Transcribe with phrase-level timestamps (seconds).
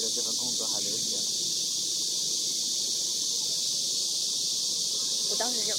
[0.00, 1.22] 这份工作还留下了。
[5.30, 5.74] 我当时就。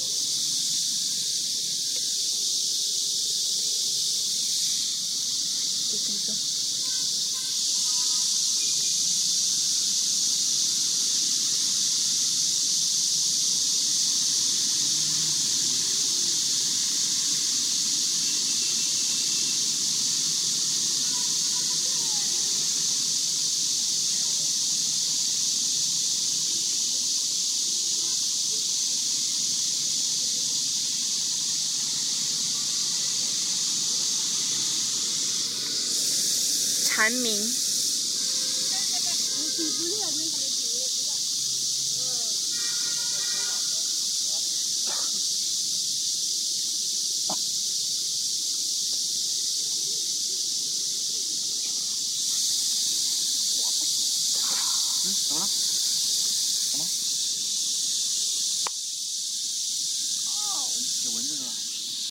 [5.94, 6.53] 一分
[36.94, 37.42] 蝉鸣。
[55.06, 55.63] 嗯，怎么了？